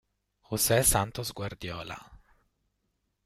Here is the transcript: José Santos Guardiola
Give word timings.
José 0.49 0.81
Santos 0.83 1.31
Guardiola 1.31 1.95